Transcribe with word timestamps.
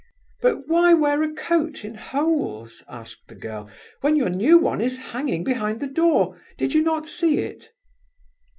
"But 0.41 0.67
why 0.67 0.95
wear 0.95 1.21
a 1.21 1.31
coat 1.31 1.85
in 1.85 1.93
holes," 1.93 2.81
asked 2.89 3.27
the 3.27 3.35
girl, 3.35 3.69
"when 3.99 4.15
your 4.15 4.29
new 4.29 4.57
one 4.57 4.81
is 4.81 4.97
hanging 4.97 5.43
behind 5.43 5.79
the 5.79 5.85
door? 5.85 6.41
Did 6.57 6.73
you 6.73 6.81
not 6.81 7.05
see 7.05 7.37
it?" 7.37 7.69